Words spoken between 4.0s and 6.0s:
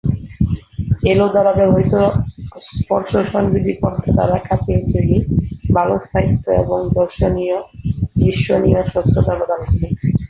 সাধারণ কাচের তৈরি, ভাল